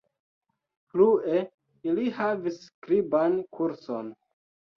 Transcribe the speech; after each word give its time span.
Plue, 0.93 1.35
ili 1.91 2.07
havis 2.15 2.57
skriban 2.65 3.37
kurson. 3.61 4.11